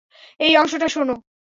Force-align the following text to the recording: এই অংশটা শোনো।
এই 0.39 0.53
অংশটা 0.57 0.87
শোনো। 0.87 1.15